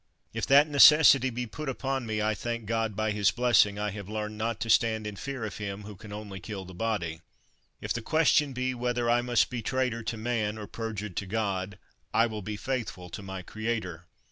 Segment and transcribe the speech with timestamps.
[0.33, 4.09] If that necessity be put upon me, I thank God, by his blessing, I have
[4.09, 7.21] learned not to stand in fear of him who can only kill the body.
[7.81, 11.77] If the question be whether I must be traitor to man or perjured to God,
[12.15, 14.07] I will be faithful to my creator.